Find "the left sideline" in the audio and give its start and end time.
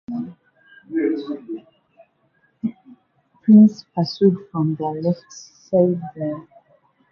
4.73-6.47